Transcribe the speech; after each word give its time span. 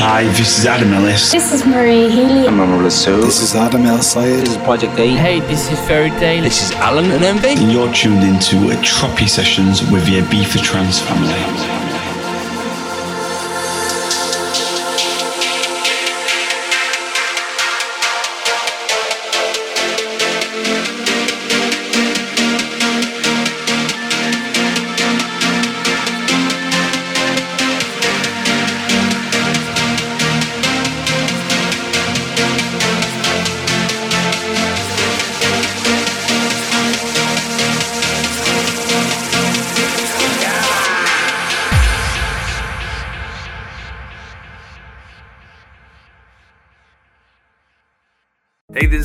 Hi, 0.00 0.22
this 0.38 0.60
is 0.60 0.64
Adam 0.64 0.92
Ellis. 0.92 1.32
This 1.32 1.52
is 1.52 1.66
Marie 1.66 2.08
Healy. 2.08 2.46
I'm 2.46 2.60
Amr 2.60 2.84
Lasso. 2.84 3.20
This 3.20 3.42
is 3.42 3.56
Adam 3.56 3.84
El 3.84 4.00
Sayed. 4.00 4.42
This 4.42 4.50
is 4.50 4.56
Project 4.58 4.96
A. 4.96 5.08
Hey, 5.08 5.40
this 5.40 5.72
is 5.72 5.78
Fairy 5.88 6.10
Tale. 6.10 6.40
This 6.40 6.62
is 6.62 6.70
Allen 6.76 7.10
and 7.10 7.24
Envy. 7.24 7.60
And 7.60 7.72
you're 7.72 7.92
tuned 7.92 8.22
into 8.22 8.70
a 8.70 8.76
Tropi 8.76 9.28
Sessions 9.28 9.82
with 9.90 10.06
the 10.06 10.20
Ibiza 10.20 10.62
Trance 10.62 11.00
family. 11.00 11.87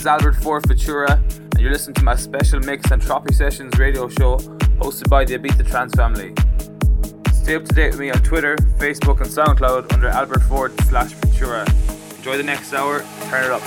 Is 0.04 0.08
Albert 0.08 0.36
Forde 0.36 0.64
Futura, 0.64 1.12
and 1.38 1.60
you're 1.62 1.72
listening 1.72 1.94
to 1.94 2.04
my 2.04 2.16
special 2.18 2.60
mix 2.60 2.92
and 2.92 3.02
Tropi 3.02 3.34
Sessions 3.34 3.80
radio 3.80 4.10
show 4.10 4.36
hosted 4.82 5.08
by 5.08 5.24
the 5.24 5.38
Ibiza 5.38 5.66
Trance 5.66 5.94
family. 5.94 6.34
Stay 7.32 7.56
up 7.56 7.64
to 7.64 7.74
date 7.74 7.92
with 7.92 8.02
me 8.02 8.12
on 8.12 8.22
Twitter, 8.22 8.58
Facebook, 8.78 9.22
and 9.22 9.30
SoundCloud 9.30 9.94
under 9.94 10.10
Albert 10.10 10.42
Forde 10.42 10.78
slash 10.90 11.14
Futura. 11.14 11.66
Enjoy 12.18 12.36
the 12.36 12.44
next 12.44 12.74
hour, 12.74 13.00
turn 13.30 13.46
it 13.46 13.52
up. 13.52 13.62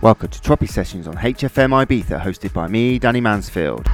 Welcome 0.00 0.28
to 0.28 0.40
Tropi 0.40 0.66
Sessions 0.66 1.06
on 1.06 1.16
HFM 1.16 1.84
Ibiza, 1.84 2.18
hosted 2.18 2.54
by 2.54 2.66
me, 2.66 2.98
Danny 2.98 3.20
Mansfield. 3.20 3.86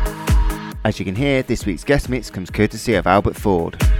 As 0.85 1.01
you 1.01 1.05
can 1.05 1.17
hear, 1.17 1.43
this 1.43 1.67
week's 1.67 1.83
guest 1.83 2.09
mix 2.09 2.31
comes 2.31 2.49
courtesy 2.49 2.95
of 2.95 3.09
Albert 3.09 3.35
Forde. 3.35 4.00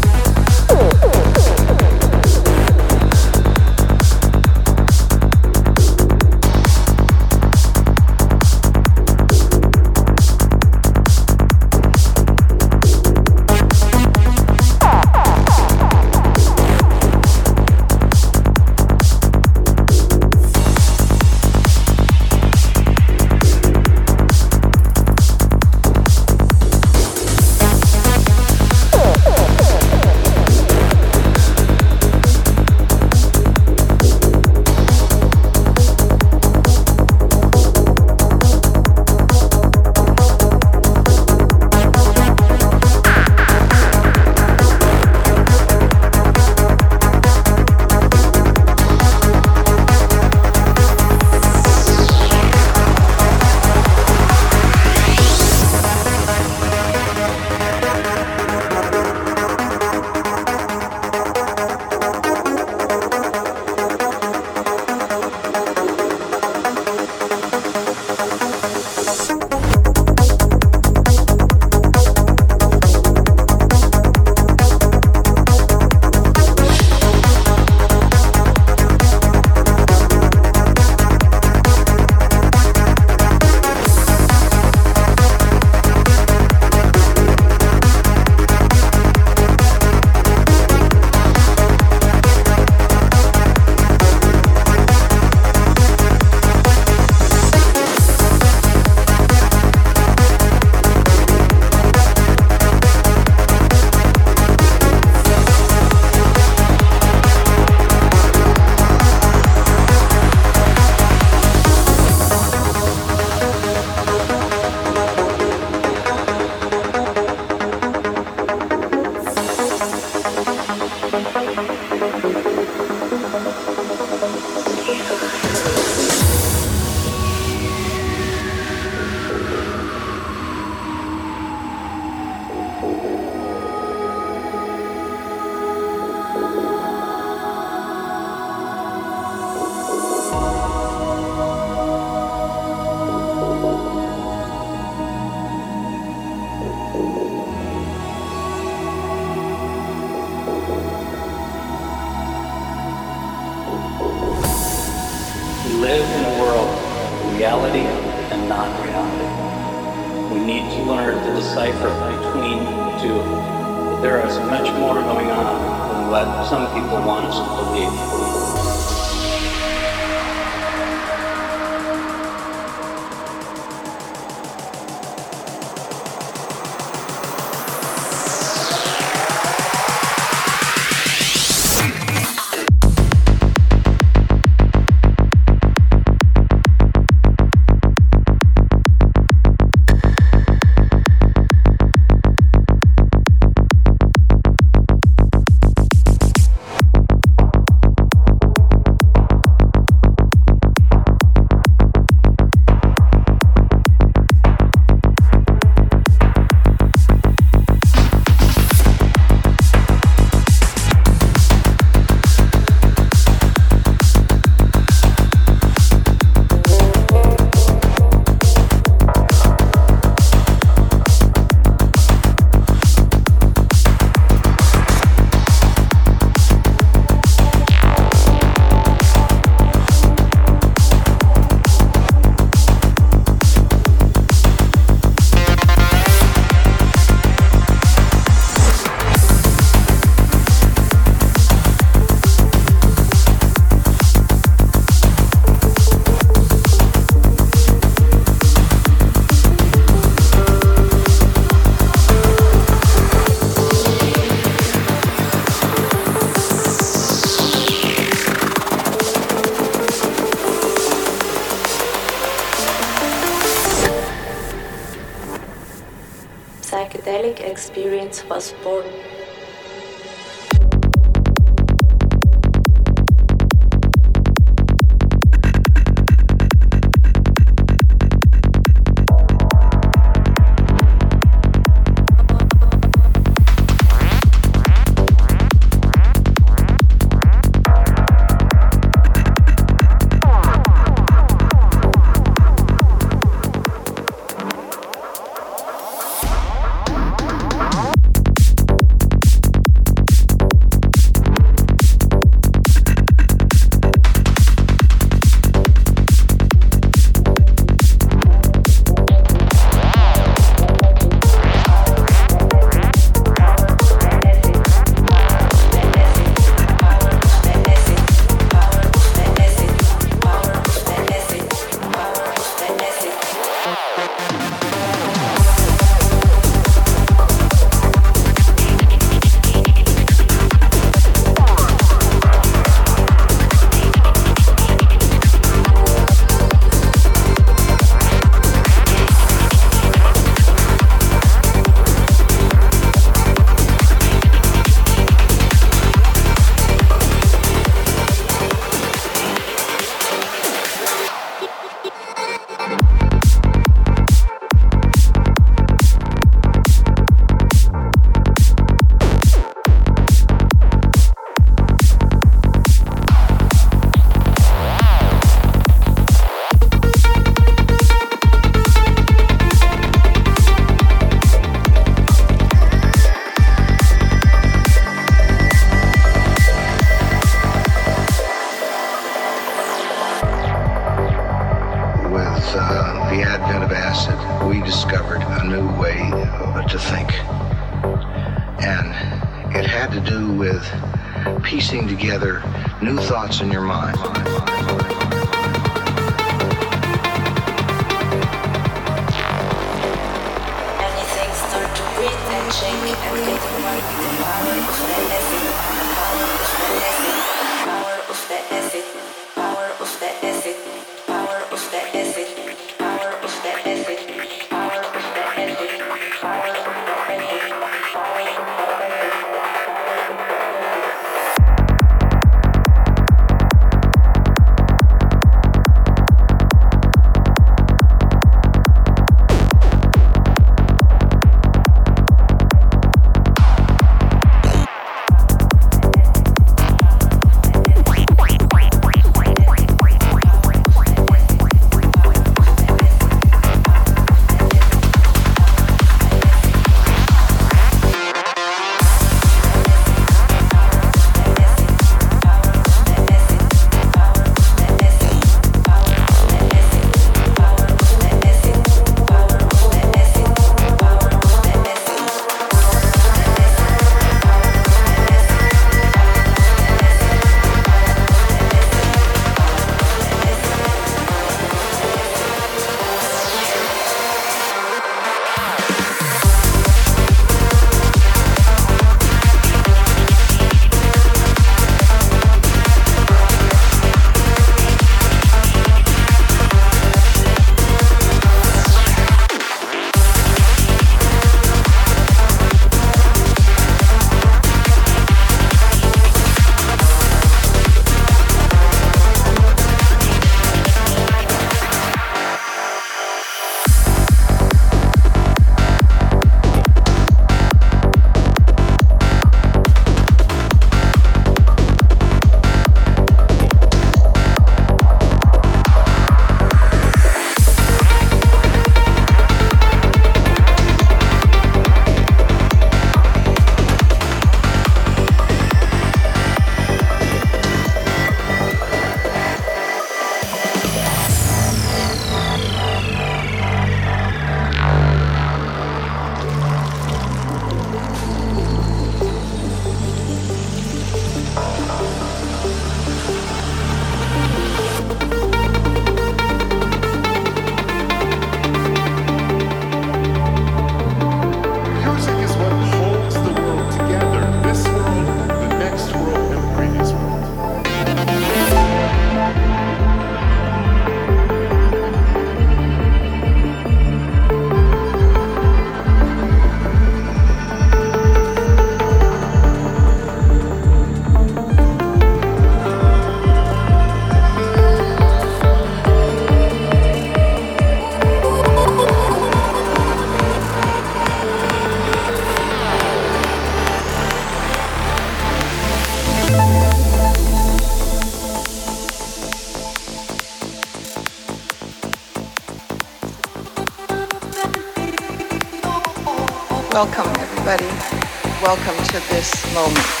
This 599.53 600.00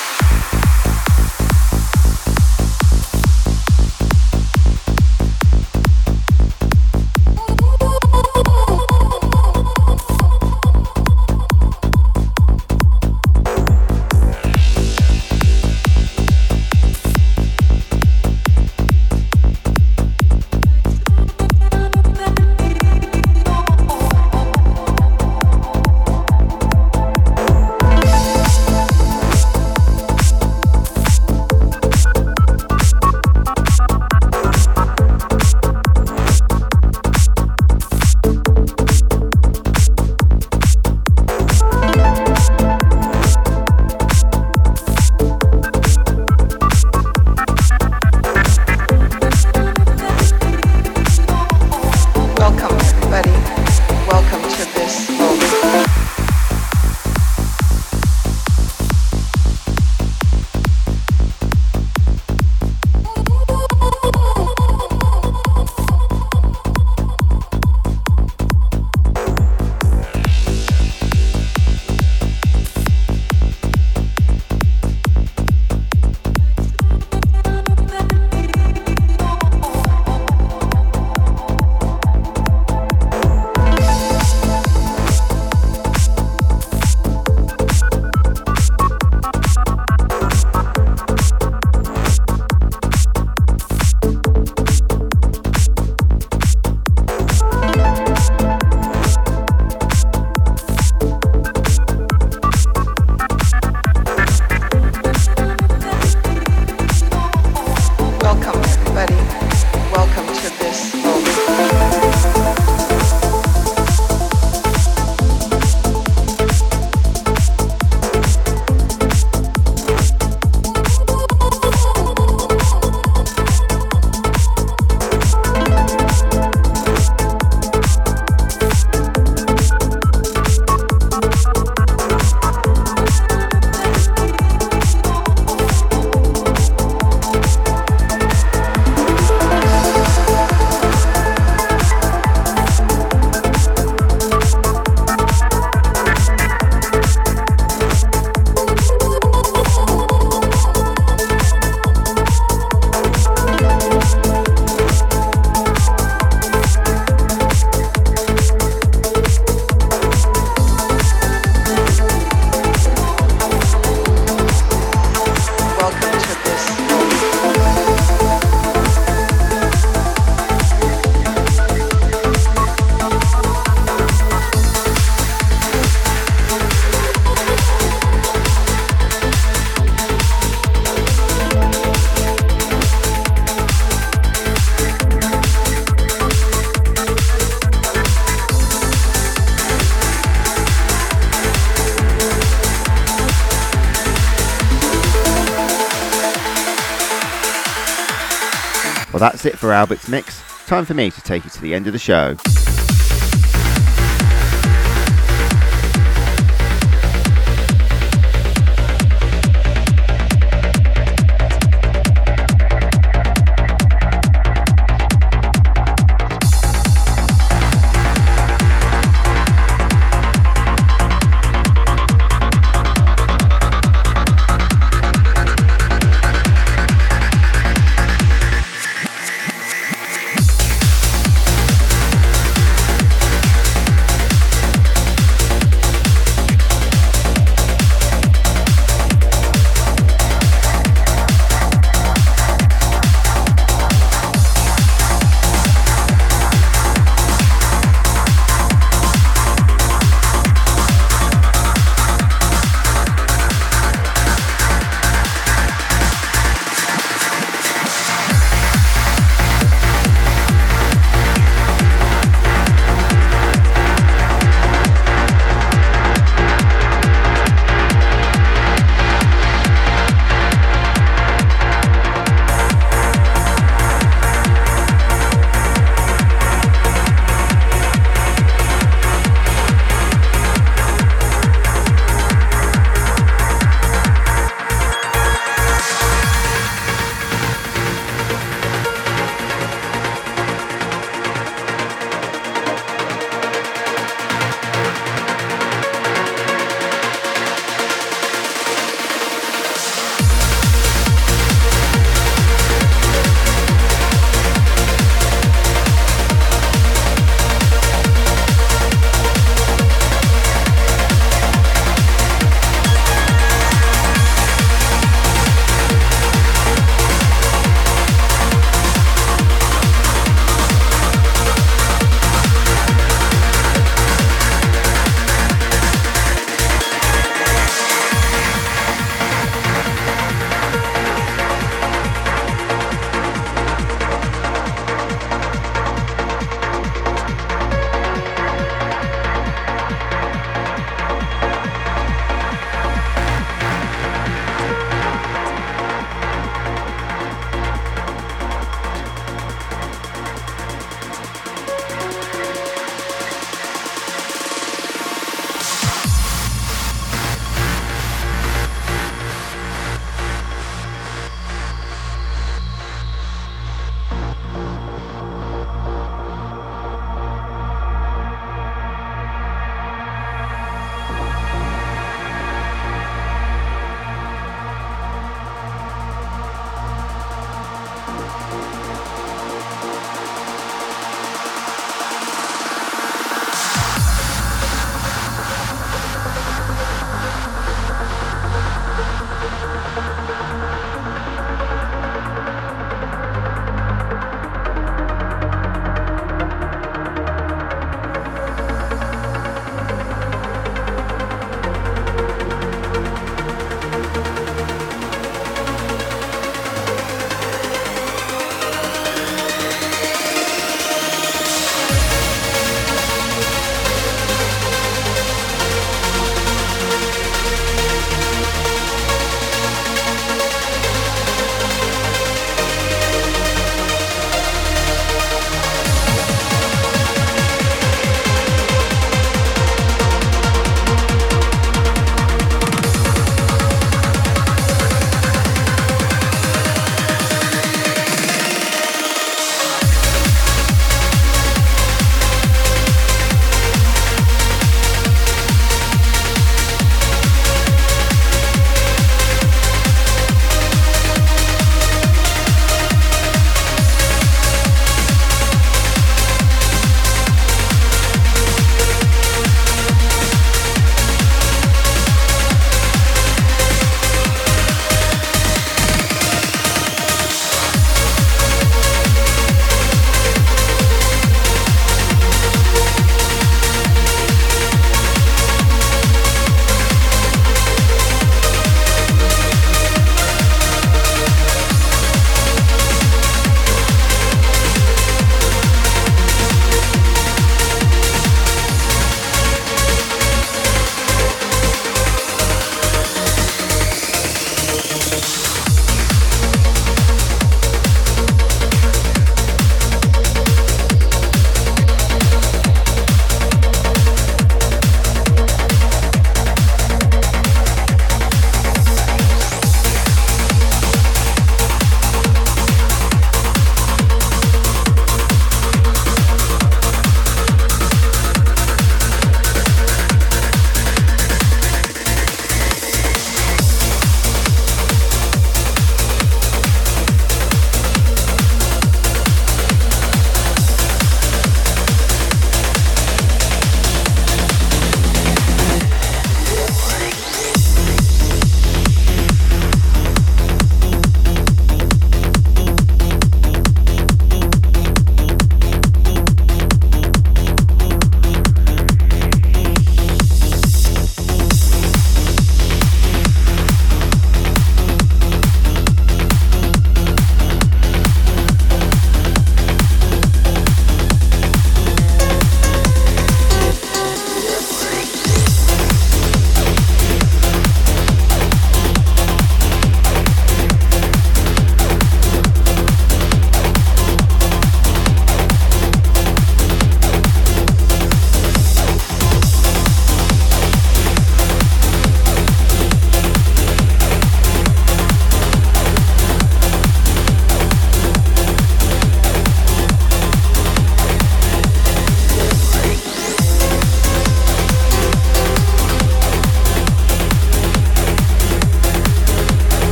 moment. 199.21 199.33
that's 199.33 199.45
it 199.45 199.57
for 199.57 199.71
Albert's 199.71 200.07
mix. 200.07 200.41
Time 200.65 200.85
for 200.85 200.93
me 200.93 201.11
to 201.11 201.21
take 201.21 201.43
you 201.43 201.49
to 201.49 201.61
the 201.61 201.73
end 201.73 201.87
of 201.87 201.93
the 201.93 201.99
show. 201.99 202.35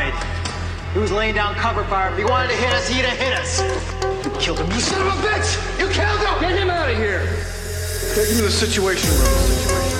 Aiming 0.00 0.14
wide. 0.14 0.92
He 0.92 0.98
was 0.98 1.12
laying 1.12 1.34
down 1.34 1.54
cover 1.54 1.84
fire. 1.84 2.10
If 2.10 2.18
he 2.18 2.24
wanted 2.24 2.50
to 2.50 2.56
hit 2.56 2.72
us, 2.72 2.88
he'd 2.88 3.04
have 3.04 3.18
hit 3.18 3.32
us. 3.34 3.60
You 4.24 4.30
killed 4.40 4.58
him, 4.58 4.70
you 4.72 4.80
son 4.80 5.06
of 5.06 5.12
a 5.12 5.26
bitch! 5.26 5.78
You 5.78 5.88
killed 5.88 6.20
him! 6.20 6.40
Get 6.40 6.58
him 6.58 6.70
out 6.70 6.90
of 6.90 6.96
here! 6.96 7.20
Take 8.14 8.28
him 8.28 8.38
to 8.38 8.42
the 8.42 8.50
situation 8.50 9.10
room. 9.10 9.99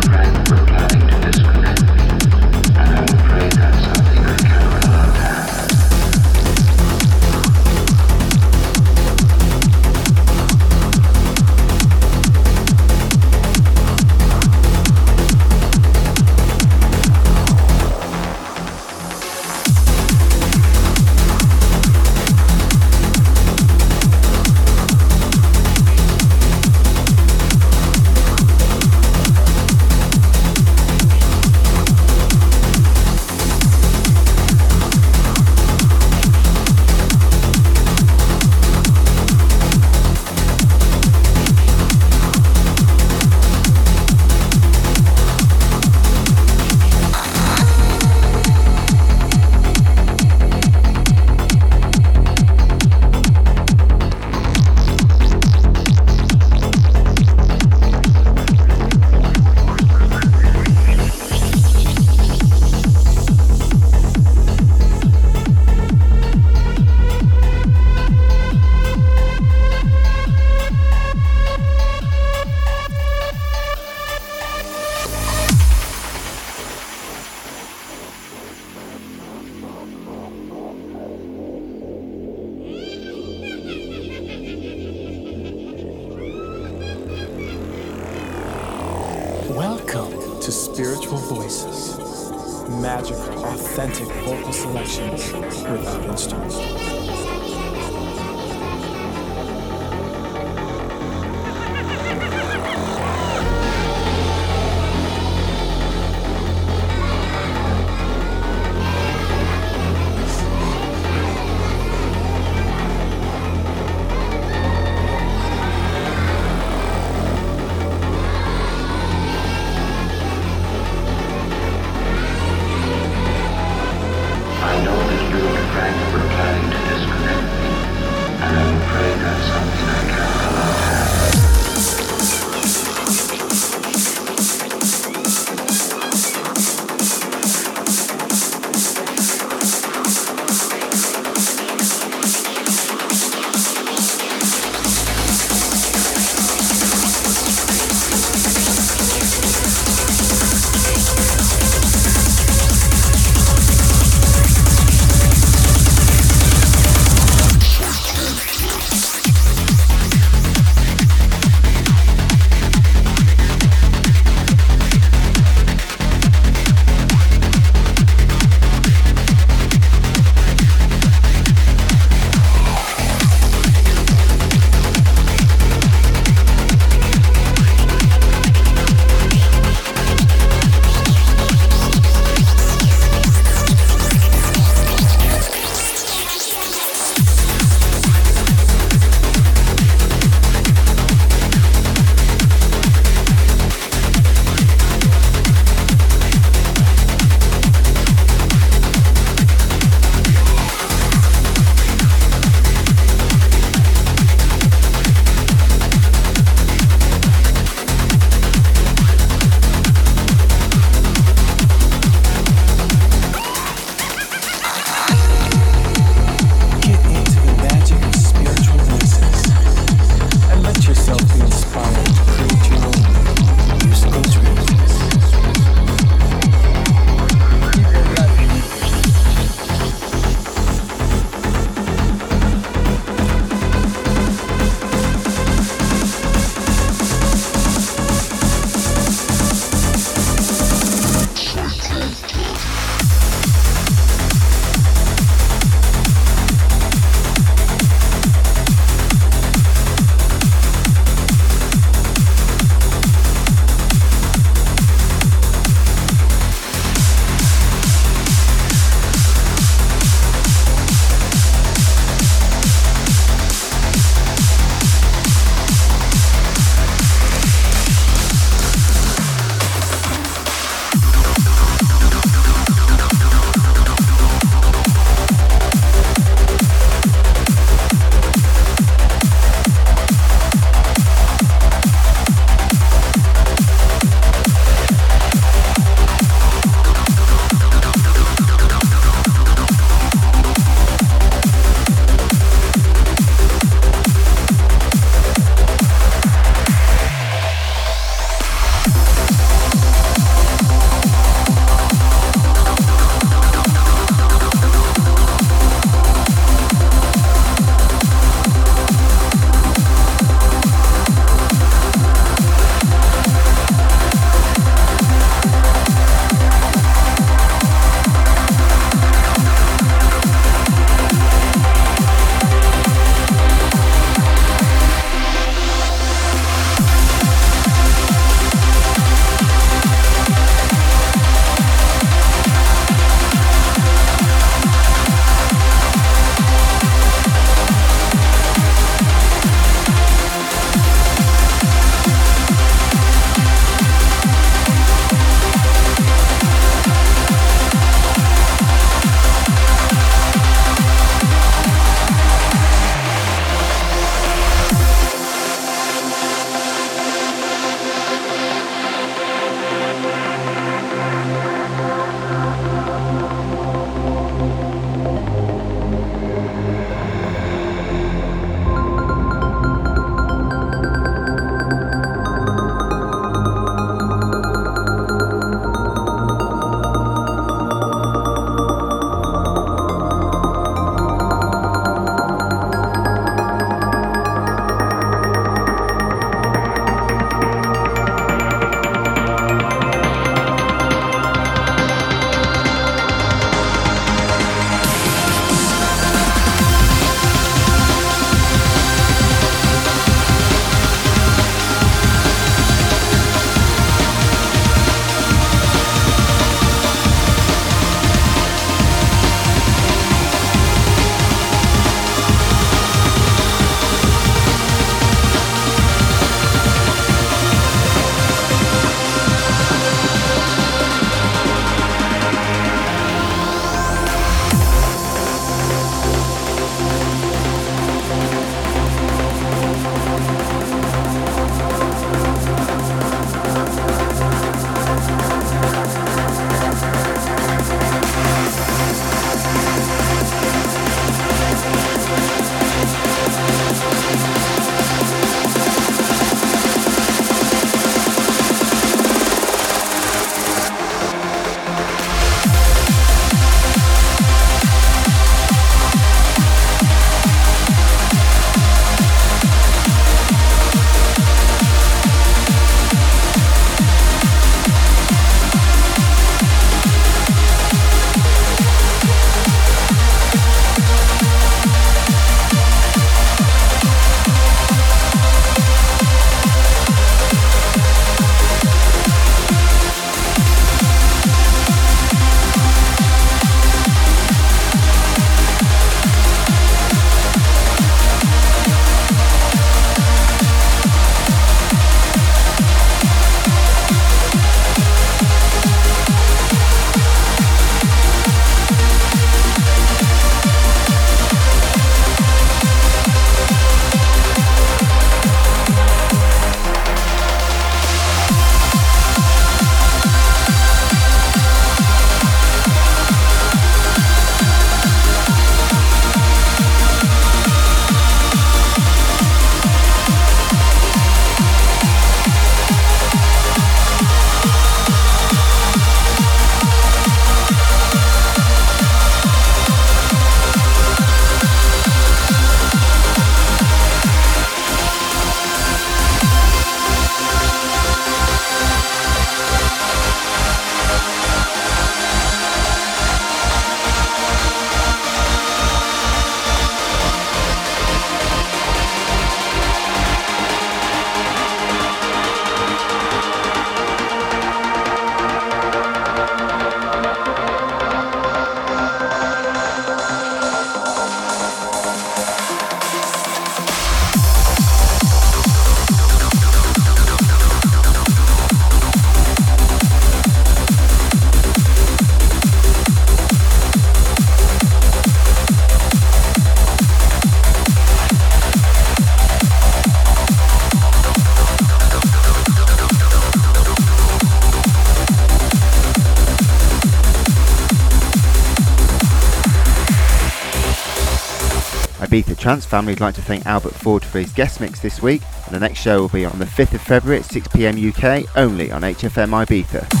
Trance 592.41 592.65
family 592.65 592.93
would 592.93 593.01
like 593.01 593.13
to 593.13 593.21
thank 593.21 593.45
Albert 593.45 593.75
Forde 593.75 594.03
for 594.03 594.17
his 594.17 594.33
guest 594.33 594.61
mix 594.61 594.79
this 594.79 594.99
week, 594.99 595.21
and 595.45 595.53
the 595.53 595.59
next 595.59 595.79
show 595.79 596.01
will 596.01 596.09
be 596.09 596.25
on 596.25 596.39
the 596.39 596.45
5th 596.45 596.73
of 596.73 596.81
February 596.81 597.19
at 597.19 597.25
6pm 597.27 597.77
UK, 597.77 598.35
only 598.35 598.71
on 598.71 598.81
HFM 598.81 599.45
Ibiza. 599.45 600.00